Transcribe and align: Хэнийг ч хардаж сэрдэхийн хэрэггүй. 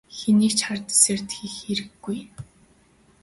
Хэнийг 0.17 0.53
ч 0.57 0.59
хардаж 0.65 0.97
сэрдэхийн 1.03 1.55
хэрэггүй. 1.57 2.19